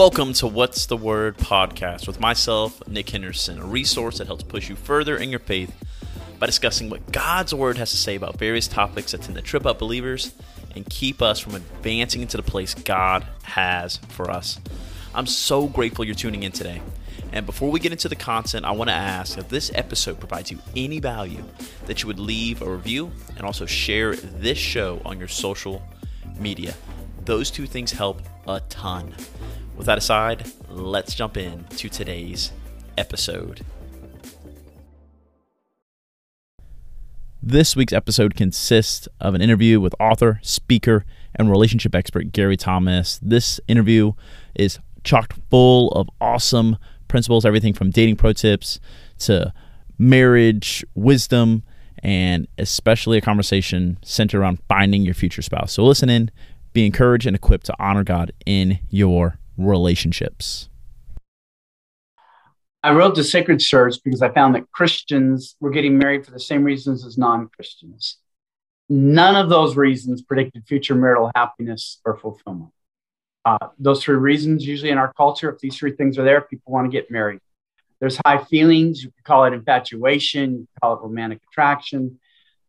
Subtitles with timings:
[0.00, 4.70] Welcome to What's the Word podcast with myself, Nick Henderson, a resource that helps push
[4.70, 5.76] you further in your faith
[6.38, 9.66] by discussing what God's Word has to say about various topics that tend to trip
[9.66, 10.32] up believers
[10.74, 14.58] and keep us from advancing into the place God has for us.
[15.14, 16.80] I'm so grateful you're tuning in today.
[17.30, 20.50] And before we get into the content, I want to ask if this episode provides
[20.50, 21.44] you any value
[21.84, 25.82] that you would leave a review and also share this show on your social
[26.38, 26.72] media.
[27.30, 29.14] Those two things help a ton.
[29.76, 32.50] With that aside, let's jump in to today's
[32.98, 33.64] episode.
[37.40, 41.04] This week's episode consists of an interview with author, speaker,
[41.36, 43.20] and relationship expert Gary Thomas.
[43.22, 44.14] This interview
[44.56, 48.80] is chocked full of awesome principles, everything from dating pro tips
[49.20, 49.54] to
[49.96, 51.62] marriage wisdom,
[52.02, 55.72] and especially a conversation centered around finding your future spouse.
[55.72, 56.32] So listen in,
[56.72, 60.68] be encouraged, and equipped to honor God in your relationships?
[62.82, 66.40] I wrote The Sacred Search because I found that Christians were getting married for the
[66.40, 68.16] same reasons as non Christians.
[68.88, 72.72] None of those reasons predicted future marital happiness or fulfillment.
[73.44, 76.72] Uh, those three reasons, usually in our culture, if these three things are there, people
[76.72, 77.40] want to get married.
[78.00, 79.02] There's high feelings.
[79.04, 82.18] You could call it infatuation, you could call it romantic attraction,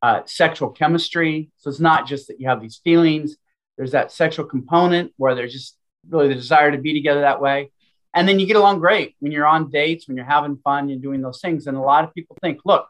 [0.02, 1.50] uh, sexual chemistry.
[1.58, 3.38] So it's not just that you have these feelings,
[3.82, 5.76] there's that sexual component where there's just
[6.08, 7.72] really the desire to be together that way.
[8.14, 11.00] And then you get along great when you're on dates, when you're having fun, you're
[11.00, 11.66] doing those things.
[11.66, 12.88] And a lot of people think, look,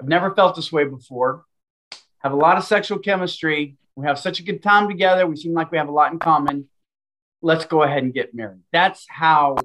[0.00, 1.44] I've never felt this way before.
[2.24, 3.76] Have a lot of sexual chemistry.
[3.94, 5.28] We have such a good time together.
[5.28, 6.68] We seem like we have a lot in common.
[7.40, 8.62] Let's go ahead and get married.
[8.72, 9.58] That's how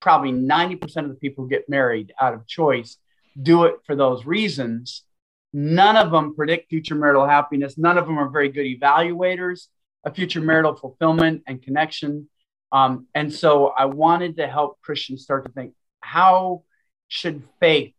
[0.00, 2.98] probably 90% of the people who get married out of choice
[3.42, 5.02] do it for those reasons.
[5.52, 7.76] None of them predict future marital happiness.
[7.76, 9.66] None of them are very good evaluators
[10.04, 12.28] of future marital fulfillment and connection.
[12.72, 16.64] Um, and so I wanted to help Christians start to think how
[17.08, 17.94] should faith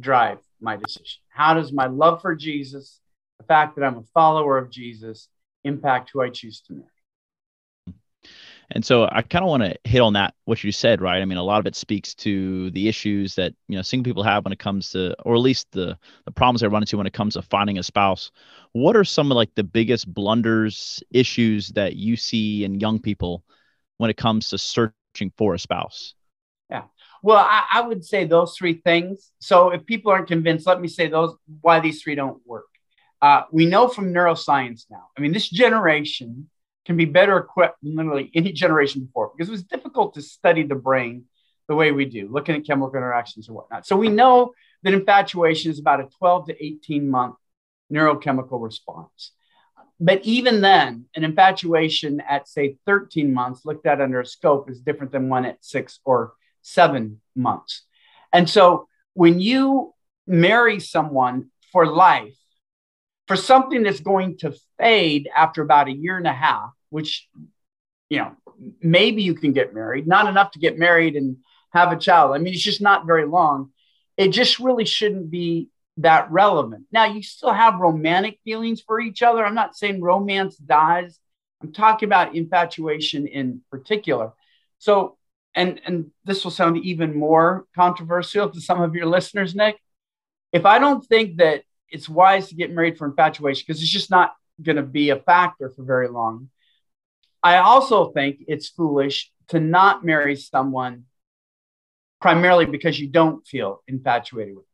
[0.00, 1.20] drive my decision?
[1.28, 3.00] How does my love for Jesus,
[3.38, 5.28] the fact that I'm a follower of Jesus,
[5.62, 6.93] impact who I choose to marry?
[8.70, 11.20] And so I kind of want to hit on that what you said, right?
[11.20, 14.22] I mean, a lot of it speaks to the issues that you know single people
[14.22, 17.06] have when it comes to, or at least the the problems they run into when
[17.06, 18.30] it comes to finding a spouse.
[18.72, 23.44] What are some of like the biggest blunders, issues that you see in young people
[23.98, 26.14] when it comes to searching for a spouse?
[26.70, 26.84] Yeah.
[27.22, 29.30] Well, I, I would say those three things.
[29.38, 32.66] So if people aren't convinced, let me say those why these three don't work.
[33.22, 35.04] Uh, we know from neuroscience now.
[35.16, 36.50] I mean, this generation
[36.84, 40.62] can be better equipped than literally any generation before because it was difficult to study
[40.62, 41.24] the brain
[41.68, 43.86] the way we do, looking at chemical interactions and whatnot.
[43.86, 44.52] So we know
[44.82, 47.36] that infatuation is about a 12 to 18 month
[47.92, 49.32] neurochemical response.
[50.00, 54.80] But even then, an infatuation at, say, 13 months looked at under a scope is
[54.80, 57.82] different than one at six or seven months.
[58.32, 59.94] And so when you
[60.26, 62.36] marry someone for life,
[63.26, 67.28] for something that's going to fade after about a year and a half, which,
[68.10, 68.32] you know,
[68.82, 71.38] maybe you can get married, not enough to get married and
[71.72, 72.34] have a child.
[72.34, 73.70] I mean, it's just not very long.
[74.16, 75.68] It just really shouldn't be
[75.98, 76.86] that relevant.
[76.92, 79.44] Now, you still have romantic feelings for each other.
[79.44, 81.18] I'm not saying romance dies.
[81.62, 84.32] I'm talking about infatuation in particular.
[84.78, 85.16] So,
[85.54, 89.78] and and this will sound even more controversial to some of your listeners, Nick.
[90.52, 94.10] If I don't think that it's wise to get married for infatuation because it's just
[94.10, 96.48] not going to be a factor for very long.
[97.42, 101.04] I also think it's foolish to not marry someone
[102.20, 104.70] primarily because you don't feel infatuated with them.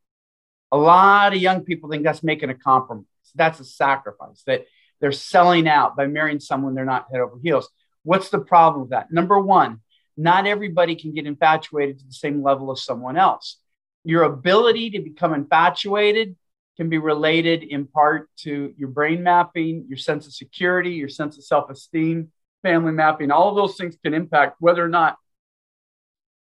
[0.73, 3.05] A lot of young people think that's making a compromise.
[3.35, 4.67] That's a sacrifice that
[5.01, 7.69] they're selling out by marrying someone they're not head over heels.
[8.05, 9.11] What's the problem with that?
[9.11, 9.81] Number one,
[10.17, 13.57] not everybody can get infatuated to the same level as someone else.
[14.05, 16.37] Your ability to become infatuated
[16.81, 21.37] can be related in part to your brain mapping, your sense of security, your sense
[21.37, 22.33] of self esteem,
[22.63, 23.31] family mapping.
[23.31, 25.19] All of those things can impact whether or not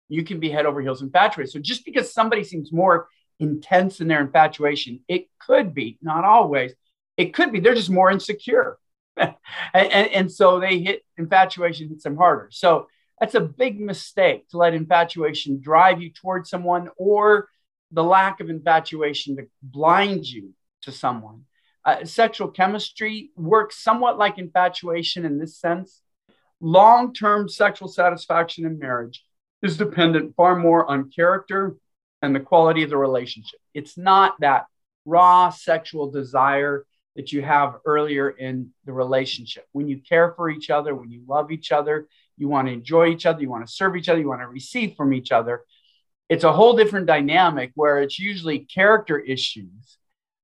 [0.08, 1.52] you can be head over heels infatuated.
[1.52, 3.06] So just because somebody seems more
[3.38, 6.74] intense in their infatuation, it could be, not always,
[7.16, 8.78] it could be they're just more insecure.
[9.16, 9.32] and,
[9.74, 12.48] and, and so they hit infatuation hits them harder.
[12.50, 12.88] So
[13.20, 17.48] that's a big mistake to let infatuation drive you towards someone or
[17.90, 20.52] the lack of infatuation to blind you
[20.82, 21.42] to someone.
[21.84, 26.02] Uh, sexual chemistry works somewhat like infatuation in this sense.
[26.60, 29.24] Long term sexual satisfaction in marriage
[29.62, 31.76] is dependent far more on character
[32.22, 33.60] and the quality of the relationship.
[33.74, 34.66] It's not that
[35.04, 36.84] raw sexual desire
[37.14, 39.66] that you have earlier in the relationship.
[39.72, 42.06] When you care for each other, when you love each other,
[42.36, 44.48] you want to enjoy each other, you want to serve each other, you want to
[44.48, 45.62] receive from each other.
[46.28, 49.98] It's a whole different dynamic where it's usually character issues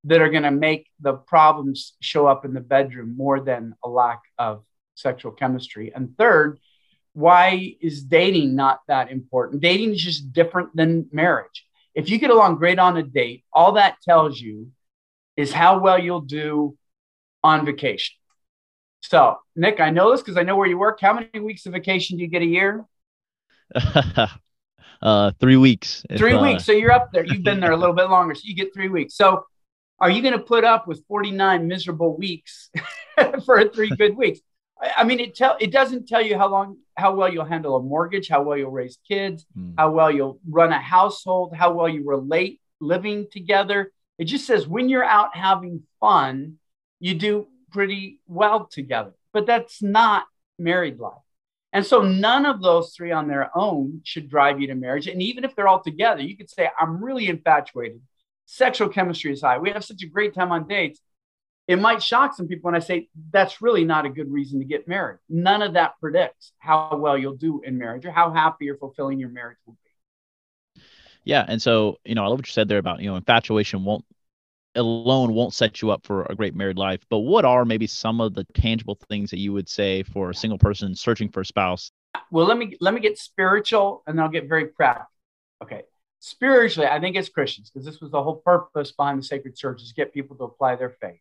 [0.05, 3.89] that are going to make the problems show up in the bedroom more than a
[3.89, 4.65] lack of
[4.95, 5.93] sexual chemistry.
[5.95, 6.59] And third,
[7.13, 9.63] why is dating not that important?
[9.63, 11.67] Dating is just different than marriage.
[11.95, 14.71] If you get along great on a date, all that tells you
[15.37, 16.77] is how well you'll do
[17.45, 18.15] on vacation.
[19.01, 21.01] So, Nick, I know this because I know where you work.
[21.01, 22.85] How many weeks of vacation do you get a year?
[25.03, 26.05] uh, three weeks.
[26.17, 26.43] Three if, uh...
[26.43, 26.65] weeks.
[26.65, 27.25] So you're up there.
[27.25, 28.35] You've been there a little bit longer.
[28.35, 29.15] So you get three weeks.
[29.15, 29.45] So
[30.03, 32.71] are you going to put up with 49 miserable weeks
[33.45, 34.41] for three good weeks?
[34.97, 37.83] I mean, it tell it doesn't tell you how long, how well you'll handle a
[37.83, 39.75] mortgage, how well you'll raise kids, mm.
[39.79, 43.93] how well you'll run a household, how well you relate living together.
[44.19, 46.59] It just says when you're out having fun,
[46.99, 49.13] you do pretty well together.
[49.33, 50.25] But that's not
[50.59, 51.15] married life.
[51.73, 55.07] And so none of those three on their own should drive you to marriage.
[55.07, 58.01] And even if they're all together, you could say, I'm really infatuated.
[58.47, 59.59] Sexual chemistry is high.
[59.59, 61.01] We have such a great time on dates
[61.69, 64.65] it might shock some people when I say that's really not a good reason to
[64.65, 65.19] get married.
[65.29, 69.19] None of that predicts how well you'll do in marriage or how happy or fulfilling
[69.19, 70.83] your marriage will be.
[71.25, 71.45] Yeah.
[71.47, 74.05] And so, you know, I love what you said there about, you know, infatuation won't
[74.75, 77.01] alone won't set you up for a great married life.
[77.11, 80.35] But what are maybe some of the tangible things that you would say for a
[80.35, 81.91] single person searching for a spouse?
[82.31, 85.11] Well, let me let me get spiritual and then I'll get very practical.
[85.63, 85.83] Okay.
[86.21, 89.83] Spiritually, I think as Christians, because this was the whole purpose behind the sacred search
[89.83, 91.21] is get people to apply their faith.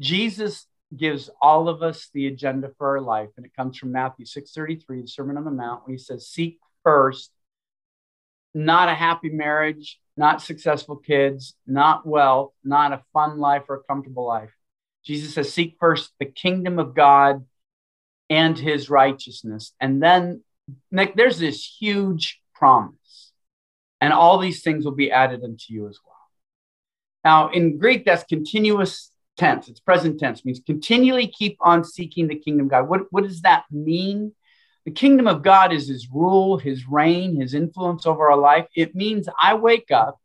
[0.00, 4.26] Jesus gives all of us the agenda for our life, and it comes from Matthew
[4.26, 7.30] 6:33, the Sermon on the Mount, when he says, Seek first
[8.56, 13.82] not a happy marriage, not successful kids, not wealth, not a fun life or a
[13.82, 14.50] comfortable life.
[15.04, 17.44] Jesus says, Seek first the kingdom of God
[18.30, 19.74] and his righteousness.
[19.78, 20.42] And then,
[20.90, 23.32] Nick, there's this huge promise,
[24.00, 26.14] and all these things will be added unto you as well.
[27.22, 29.68] Now, in Greek, that's continuous tense.
[29.68, 32.88] It's present tense, means continually keep on seeking the kingdom of God.
[32.88, 34.32] What, what does that mean?
[34.86, 38.66] The kingdom of God is his rule, his reign, his influence over our life.
[38.74, 40.18] It means I wake up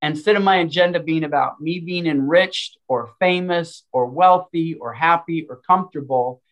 [0.00, 4.92] and instead of my agenda being about me being enriched or famous or wealthy or
[4.92, 6.42] happy or comfortable.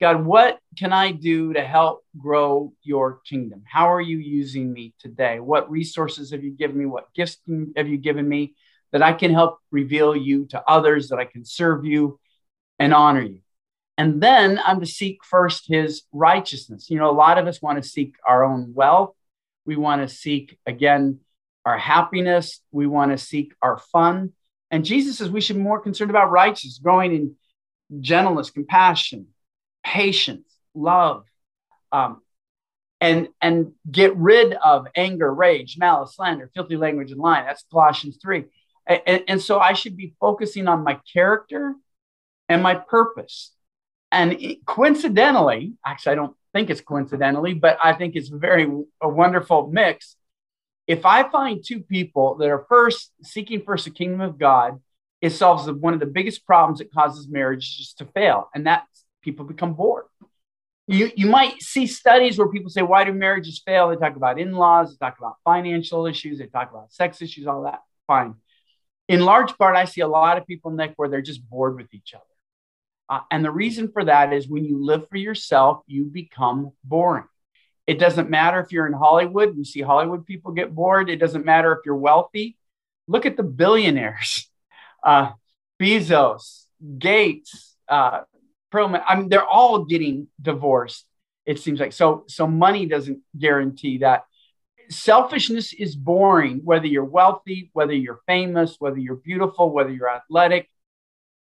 [0.00, 3.62] God, what can I do to help grow your kingdom?
[3.64, 5.40] How are you using me today?
[5.40, 6.84] What resources have you given me?
[6.84, 7.38] What gifts
[7.76, 8.54] have you given me?
[8.94, 12.20] that I can help reveal you to others, that I can serve you
[12.78, 13.40] and honor you.
[13.96, 16.90] And then I'm to seek first his righteousness.
[16.90, 19.14] You know, a lot of us want to seek our own wealth.
[19.66, 21.20] We want to seek, again,
[21.64, 22.60] our happiness.
[22.72, 24.32] We want to seek our fun.
[24.70, 27.36] And Jesus says we should be more concerned about righteousness, growing in
[28.00, 29.28] gentleness, compassion,
[29.84, 31.24] patience, love,
[31.92, 32.20] um,
[33.00, 37.44] and and get rid of anger, rage, malice, slander, filthy language, and lying.
[37.46, 38.44] That's Colossians 3.
[38.86, 41.74] And, and so I should be focusing on my character
[42.48, 43.53] and my purpose.
[44.14, 48.64] And coincidentally, actually, I don't think it's coincidentally, but I think it's very
[49.00, 50.16] a wonderful mix.
[50.86, 54.80] If I find two people that are first seeking first the kingdom of God,
[55.20, 58.84] it solves one of the biggest problems that causes marriages to fail, and that
[59.22, 60.04] people become bored.
[60.86, 63.88] You, you might see studies where people say, Why do marriages fail?
[63.88, 67.46] They talk about in laws, they talk about financial issues, they talk about sex issues,
[67.46, 67.80] all that.
[68.06, 68.34] Fine
[69.08, 71.92] in large part, I see a lot of people, Nick, where they're just bored with
[71.92, 72.24] each other.
[73.08, 77.24] Uh, and the reason for that is when you live for yourself, you become boring.
[77.86, 81.10] It doesn't matter if you're in Hollywood, you see Hollywood people get bored.
[81.10, 82.56] It doesn't matter if you're wealthy.
[83.06, 84.48] Look at the billionaires
[85.04, 85.32] uh,
[85.80, 86.64] Bezos,
[86.98, 88.22] Gates, uh,
[88.72, 89.02] Perlman.
[89.06, 91.04] I mean, they're all getting divorced,
[91.44, 91.92] it seems like.
[91.92, 94.24] So, so money doesn't guarantee that
[94.88, 100.70] selfishness is boring, whether you're wealthy, whether you're famous, whether you're beautiful, whether you're athletic.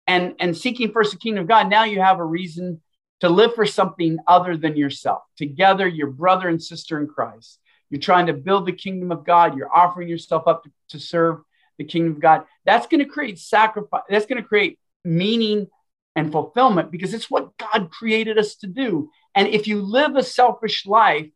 [0.07, 2.81] And, and seeking first the kingdom of God, now you have a reason
[3.21, 5.23] to live for something other than yourself.
[5.37, 7.59] Together, your brother and sister in Christ.
[7.91, 9.57] You're trying to build the kingdom of God.
[9.57, 11.39] You're offering yourself up to, to serve
[11.79, 12.45] the kingdom of God.
[12.65, 14.03] That's going to create sacrifice.
[14.09, 15.69] That's going to create meaning
[16.15, 19.11] and fulfillment because it's what God created us to do.
[19.35, 21.29] And if you live a selfish life,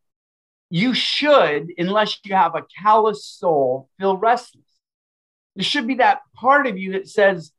[0.71, 4.65] you should, unless you have a callous soul, feel restless.
[5.57, 7.53] There should be that part of you that says,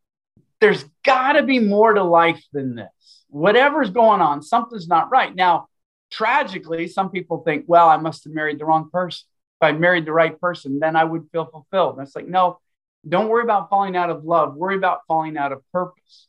[0.60, 3.26] there's got to be more to life than this.
[3.30, 5.34] Whatever's going on, something's not right.
[5.34, 5.68] Now,
[6.12, 9.26] tragically, some people think, well, I must have married the wrong person.
[9.62, 11.98] If I married the right person, then I would feel fulfilled.
[11.98, 12.60] And it's like, no,
[13.08, 14.56] don't worry about falling out of love.
[14.56, 16.28] Worry about falling out of purpose.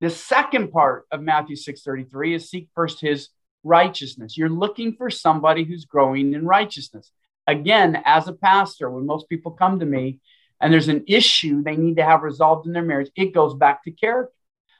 [0.00, 3.30] The second part of Matthew 6:33 is seek first his
[3.62, 4.36] righteousness.
[4.36, 7.10] You're looking for somebody who's growing in righteousness.
[7.46, 10.20] Again, as a pastor, when most people come to me
[10.60, 13.84] and there's an issue they need to have resolved in their marriage, it goes back
[13.84, 14.32] to character.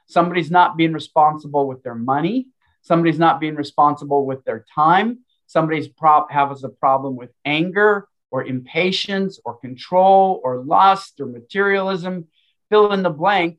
[0.06, 2.48] Somebody's not being responsible with their money.
[2.82, 5.20] Somebody's not being responsible with their time.
[5.46, 12.28] Somebody's pro- has a problem with anger or impatience or control or lust or materialism.
[12.70, 13.58] Fill in the blank.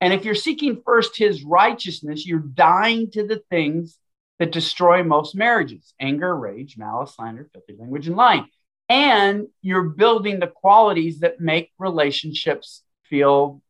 [0.00, 3.98] And if you're seeking first his righteousness, you're dying to the things
[4.38, 8.46] that destroy most marriages anger, rage, malice, slander, filthy language, and lying.
[8.90, 13.62] And you're building the qualities that make relationships feel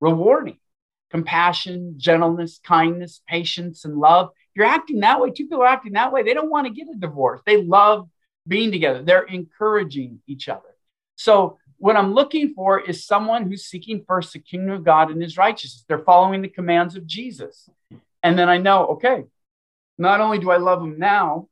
[0.00, 0.58] rewarding
[1.10, 4.30] compassion, gentleness, kindness, patience, and love.
[4.54, 5.30] You're acting that way.
[5.30, 6.22] Two people are acting that way.
[6.22, 7.40] They don't want to get a divorce.
[7.46, 8.08] They love
[8.46, 9.02] being together.
[9.02, 10.68] They're encouraging each other.
[11.16, 15.22] So, what I'm looking for is someone who's seeking first the kingdom of God and
[15.22, 15.84] his righteousness.
[15.88, 17.68] They're following the commands of Jesus.
[18.22, 19.24] And then I know, okay,
[19.96, 21.48] not only do I love them now,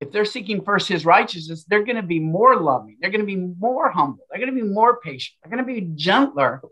[0.00, 2.98] if they're seeking first his righteousness, they're going to be more loving.
[3.00, 4.24] They're going to be more humble.
[4.30, 5.36] They're going to be more patient.
[5.42, 6.62] They're going to be gentler.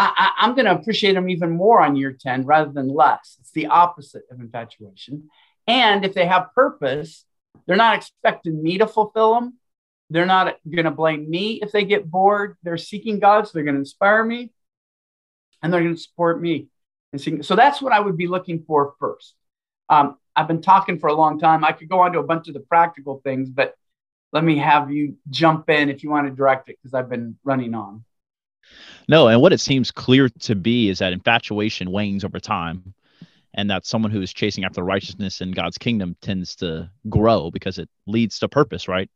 [0.00, 3.36] I, am going to appreciate them even more on year 10 rather than less.
[3.40, 5.28] It's the opposite of infatuation.
[5.66, 7.24] And if they have purpose,
[7.66, 9.58] they're not expecting me to fulfill them.
[10.10, 12.56] They're not going to blame me if they get bored.
[12.62, 14.52] They're seeking God, so they're going to inspire me
[15.62, 16.68] and they're going to support me.
[17.12, 19.34] And so that's what I would be looking for first.
[19.88, 21.64] Um, I've been talking for a long time.
[21.64, 23.74] I could go on to a bunch of the practical things, but
[24.32, 27.36] let me have you jump in if you want to direct it because I've been
[27.42, 28.04] running on.
[29.08, 32.94] No, and what it seems clear to be is that infatuation wanes over time,
[33.54, 37.78] and that someone who is chasing after righteousness in God's kingdom tends to grow because
[37.78, 39.10] it leads to purpose, right?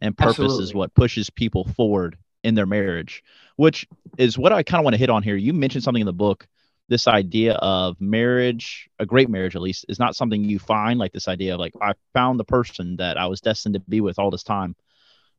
[0.00, 0.64] And purpose Absolutely.
[0.64, 3.22] is what pushes people forward in their marriage,
[3.54, 3.86] which
[4.18, 5.36] is what I kind of want to hit on here.
[5.36, 6.48] You mentioned something in the book
[6.88, 11.12] this idea of marriage, a great marriage at least, is not something you find like
[11.12, 14.18] this idea of like, I found the person that I was destined to be with
[14.18, 14.76] all this time.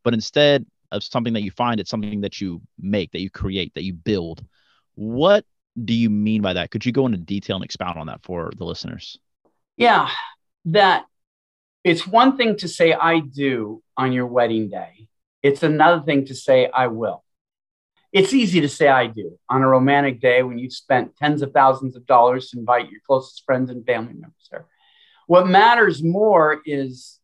[0.04, 3.74] But instead, of something that you find, it's something that you make, that you create,
[3.76, 4.46] that you build.
[4.94, 5.46] What
[5.84, 6.72] do you mean by that?
[6.72, 9.20] Could you go into detail and expound on that for the listeners?
[9.78, 10.10] Yeah,
[10.66, 11.06] that
[11.84, 15.08] it's one thing to say I do on your wedding day.
[15.44, 17.25] It's another thing to say I will.
[18.16, 21.52] It's easy to say I do on a romantic day when you've spent tens of
[21.52, 24.68] thousands of dollars to invite your closest friends and family members there.
[25.28, 27.20] What matters more is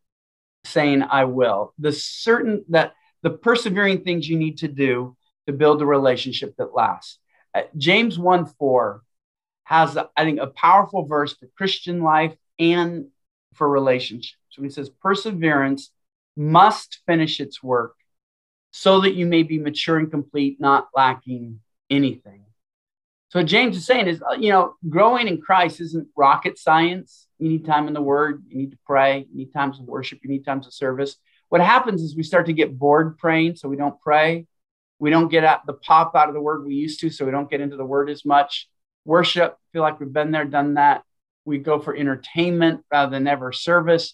[0.66, 1.74] saying I will.
[1.80, 5.16] The certain that the persevering things you need to do
[5.48, 7.20] to build a relationship that lasts.
[7.56, 9.02] Uh, James 1 4
[9.64, 13.06] has, I think, a powerful verse for Christian life and
[13.54, 14.36] for relationships.
[14.50, 15.90] So he says, Perseverance
[16.36, 17.96] must finish its work
[18.72, 21.60] so that you may be mature and complete, not lacking
[21.90, 22.46] anything.
[23.30, 27.28] So what James is saying is, uh, you know, growing in Christ isn't rocket science.
[27.38, 28.44] You need time in the Word.
[28.48, 29.26] You need to pray.
[29.32, 30.20] You need times of worship.
[30.24, 31.18] You need times of service
[31.52, 34.48] what happens is we start to get bored praying, so we don't pray.
[35.00, 37.32] We don't get out the pop out of the word we used to, so we
[37.32, 38.70] don't get into the word as much.
[39.04, 41.04] Worship, feel like we've been there, done that.
[41.44, 44.14] We go for entertainment rather than ever service.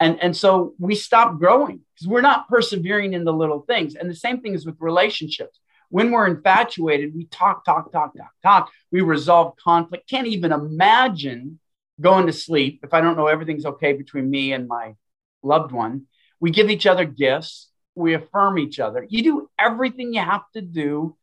[0.00, 3.94] And, and so we stop growing because we're not persevering in the little things.
[3.94, 5.58] And the same thing is with relationships.
[5.90, 8.70] When we're infatuated, we talk, talk, talk, talk, talk.
[8.92, 10.08] We resolve conflict.
[10.08, 11.58] Can't even imagine
[12.00, 14.94] going to sleep if I don't know everything's okay between me and my
[15.42, 16.06] loved one
[16.40, 17.68] we give each other gifts.
[17.94, 19.04] We affirm each other.
[19.08, 21.16] You do everything you have to do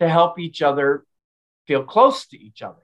[0.00, 1.04] to help each other
[1.66, 2.82] feel close to each other.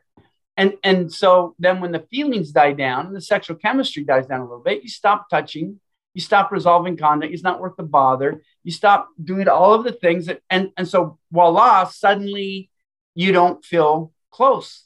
[0.56, 4.40] And, and so then when the feelings die down and the sexual chemistry dies down
[4.40, 5.80] a little bit, you stop touching,
[6.14, 7.32] you stop resolving conduct.
[7.32, 8.42] It's not worth the bother.
[8.62, 12.70] You stop doing all of the things that, and, and so voila, suddenly
[13.14, 14.84] you don't feel close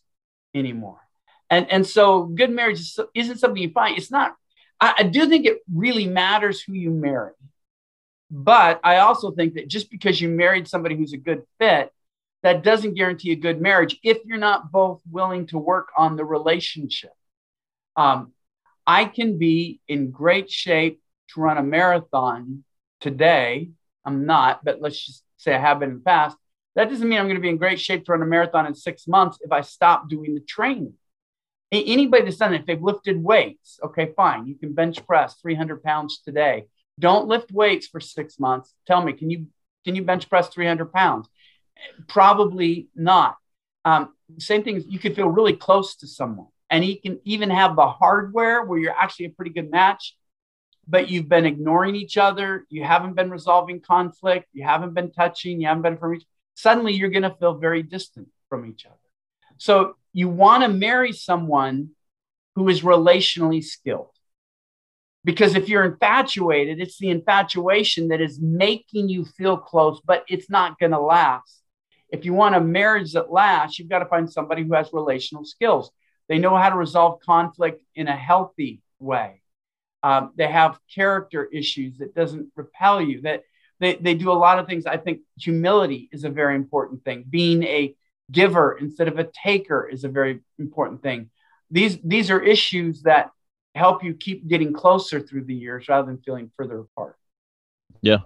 [0.55, 1.01] anymore.
[1.51, 2.81] And, and so good marriage
[3.15, 3.99] isn't something you find.
[3.99, 4.35] It's not
[4.81, 7.33] I, I do think it really matters who you marry.
[8.31, 11.93] But I also think that just because you married somebody who's a good fit,
[12.42, 16.25] that doesn't guarantee a good marriage if you're not both willing to work on the
[16.25, 17.11] relationship.
[17.97, 18.33] Um,
[18.87, 21.00] I can be in great shape
[21.35, 22.64] to run a marathon
[23.00, 23.71] today.
[24.04, 26.37] I'm not, but let's just say I have been in the past.
[26.75, 28.75] That doesn't mean I'm going to be in great shape to run a marathon in
[28.75, 30.95] six months if I stop doing the training.
[31.71, 34.47] Anybody that's done it, if they've lifted weights, okay, fine.
[34.47, 36.64] You can bench press 300 pounds today.
[36.99, 38.73] Don't lift weights for six months.
[38.87, 39.49] Tell me, can you
[39.85, 41.28] can you bench press 300 pounds?
[42.06, 43.37] Probably not.
[43.85, 44.85] Um, same thing.
[44.88, 48.78] You could feel really close to someone, and he can even have the hardware where
[48.78, 50.16] you're actually a pretty good match,
[50.87, 52.66] but you've been ignoring each other.
[52.68, 54.49] You haven't been resolving conflict.
[54.52, 55.61] You haven't been touching.
[55.61, 56.25] You haven't been from each.
[56.54, 58.97] Suddenly, you're going to feel very distant from each other.
[59.58, 61.90] So you want to marry someone
[62.54, 64.11] who is relationally skilled.
[65.25, 70.49] Because if you're infatuated, it's the infatuation that is making you feel close, but it's
[70.49, 71.58] not going to last.
[72.11, 75.45] If you want a marriage that lasts, you've got to find somebody who has relational
[75.45, 75.91] skills.
[76.29, 79.43] They know how to resolve conflict in a healthy way.
[80.03, 83.23] Um, they have character issues that doesn't repel you.
[83.23, 83.43] That
[83.81, 84.87] they, they do a lot of things.
[84.87, 87.25] I think humility is a very important thing.
[87.29, 87.95] Being a
[88.31, 91.31] giver instead of a taker is a very important thing.
[91.71, 93.31] These these are issues that
[93.75, 97.17] help you keep getting closer through the years rather than feeling further apart.
[98.00, 98.19] Yeah.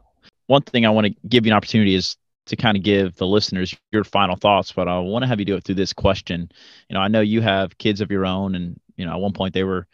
[0.47, 3.27] One thing I want to give you an opportunity is to kind of give the
[3.27, 6.51] listeners your final thoughts, but I want to have you do it through this question.
[6.89, 9.33] You know, I know you have kids of your own, and you know, at one
[9.33, 9.87] point they were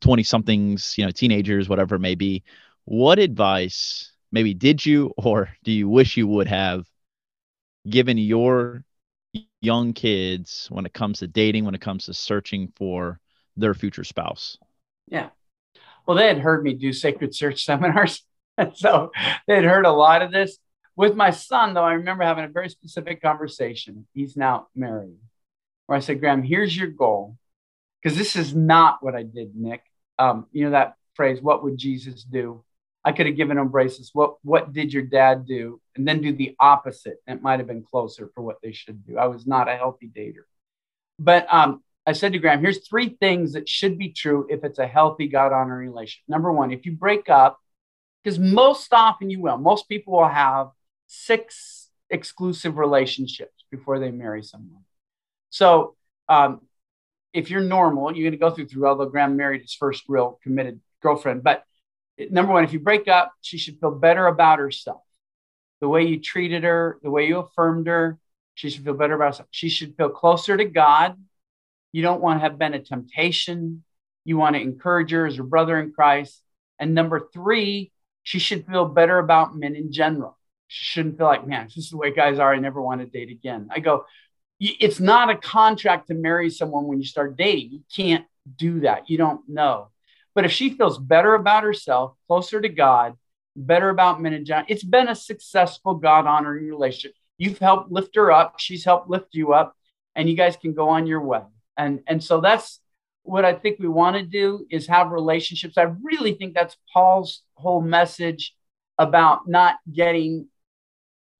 [0.00, 2.42] 20 somethings, you know, teenagers, whatever it may be.
[2.84, 6.86] What advice maybe did you or do you wish you would have
[7.88, 8.84] given your
[9.60, 13.20] young kids when it comes to dating, when it comes to searching for
[13.56, 14.58] their future spouse?
[15.06, 15.30] Yeah.
[16.06, 18.22] Well, they had heard me do sacred search seminars.
[18.74, 19.10] so
[19.46, 20.58] they had heard a lot of this.
[20.96, 24.06] With my son, though, I remember having a very specific conversation.
[24.14, 25.18] He's now married,
[25.86, 27.36] where I said, Graham, here's your goal.
[28.02, 29.82] Because this is not what I did, Nick.
[30.18, 32.64] Um, you know that phrase, what would Jesus do?
[33.04, 34.10] I could have given him braces.
[34.12, 35.80] What what did your dad do?
[35.94, 37.18] And then do the opposite.
[37.26, 39.16] It might have been closer for what they should do.
[39.16, 40.44] I was not a healthy dater.
[41.18, 44.78] But um, I said to Graham, here's three things that should be true if it's
[44.78, 46.24] a healthy God honoring relationship.
[46.28, 47.58] Number one, if you break up,
[48.22, 50.68] because most often you will, most people will have
[51.06, 54.84] six exclusive relationships before they marry someone.
[55.50, 55.96] So
[56.28, 56.60] um,
[57.32, 58.86] if you're normal, you're going to go through through.
[58.86, 61.64] Although Graham married his first real committed girlfriend, but
[62.30, 65.02] number one, if you break up, she should feel better about herself.
[65.80, 68.18] The way you treated her, the way you affirmed her,
[68.54, 69.48] she should feel better about herself.
[69.50, 71.16] She should feel closer to God.
[71.92, 73.84] You don't want to have been a temptation.
[74.24, 76.42] You want to encourage her as her brother in Christ.
[76.78, 80.38] And number three, she should feel better about men in general.
[80.68, 82.52] Shouldn't feel like, man, this is the way guys are.
[82.52, 83.68] I never want to date again.
[83.70, 84.04] I go,
[84.58, 87.72] it's not a contract to marry someone when you start dating.
[87.72, 88.24] You can't
[88.56, 89.08] do that.
[89.10, 89.88] You don't know.
[90.34, 93.14] But if she feels better about herself, closer to God,
[93.54, 97.14] better about men and John, it's been a successful God honoring relationship.
[97.38, 98.58] You've helped lift her up.
[98.58, 99.76] She's helped lift you up,
[100.14, 101.42] and you guys can go on your way.
[101.76, 102.80] And, and so that's
[103.22, 105.76] what I think we want to do is have relationships.
[105.76, 108.54] I really think that's Paul's whole message
[108.98, 110.48] about not getting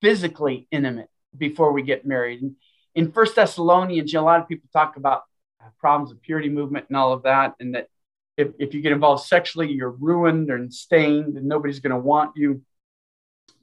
[0.00, 2.42] physically intimate before we get married.
[2.42, 2.56] And
[2.94, 5.22] in First Thessalonians, a lot of people talk about
[5.78, 7.88] problems of purity movement and all of that, and that
[8.36, 12.32] if, if you get involved sexually, you're ruined and stained and nobody's going to want
[12.36, 12.62] you.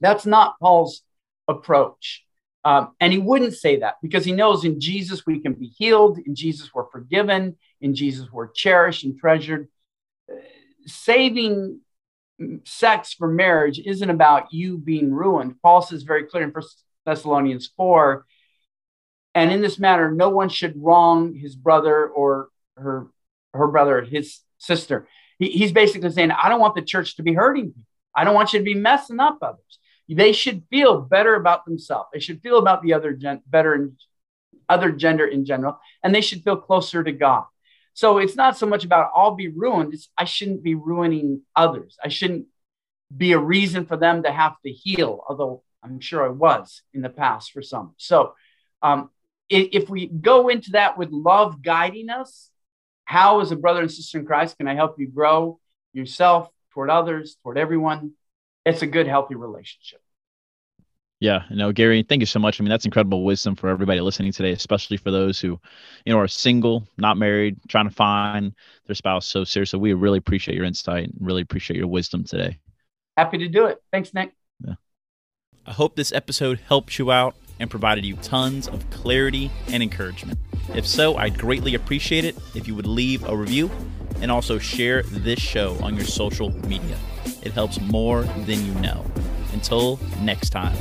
[0.00, 1.02] That's not Paul's
[1.48, 2.24] approach.
[2.64, 6.18] Um, and he wouldn't say that because he knows in Jesus we can be healed,
[6.18, 9.68] in Jesus we're forgiven, in Jesus we're cherished and treasured.
[10.86, 11.80] saving
[12.64, 15.60] sex for marriage isn't about you being ruined.
[15.62, 18.24] Paul says very clear in First Thessalonians 4
[19.34, 23.08] and in this matter, no one should wrong his brother or her
[23.52, 25.06] her brother, his sister.
[25.38, 27.82] He, he's basically saying, I don't want the church to be hurting people.
[28.14, 29.78] I don't want you to be messing up others.
[30.08, 32.08] They should feel better about themselves.
[32.12, 33.96] They should feel about the other gen- better in
[34.68, 37.44] other gender in general, and they should feel closer to God.
[37.94, 39.94] So it's not so much about I'll be ruined.
[39.94, 41.96] It's I shouldn't be ruining others.
[42.04, 42.46] I shouldn't
[43.16, 47.02] be a reason for them to have to heal, although I'm sure I was in
[47.02, 47.94] the past for some.
[47.96, 48.34] So
[48.82, 49.10] um,
[49.48, 52.50] if we go into that with love guiding us,
[53.04, 55.60] how, as a brother and sister in Christ, can I help you grow
[55.92, 58.12] yourself toward others, toward everyone?
[58.64, 60.00] It's a good, healthy relationship.
[61.20, 62.60] Yeah, no, Gary, thank you so much.
[62.60, 65.58] I mean, that's incredible wisdom for everybody listening today, especially for those who,
[66.04, 68.52] you know, are single, not married, trying to find
[68.86, 69.26] their spouse.
[69.26, 72.58] So seriously, we really appreciate your insight and really appreciate your wisdom today.
[73.16, 73.80] Happy to do it.
[73.92, 74.32] Thanks, Nick.
[74.66, 74.74] Yeah.
[75.66, 80.38] I hope this episode helped you out and provided you tons of clarity and encouragement.
[80.74, 83.70] If so, I'd greatly appreciate it if you would leave a review
[84.20, 86.98] and also share this show on your social media.
[87.42, 89.06] It helps more than you know.
[89.54, 90.76] Until next time.